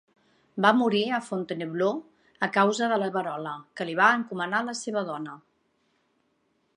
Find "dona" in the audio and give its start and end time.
5.11-5.37